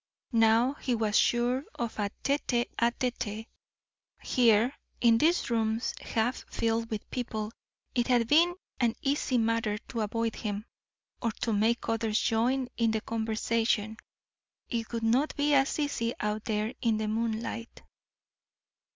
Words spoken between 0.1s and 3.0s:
Now he was sure of a tete a